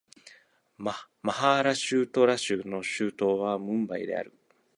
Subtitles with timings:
[0.79, 4.33] マハーラーシュトラ州の州都はムンバイである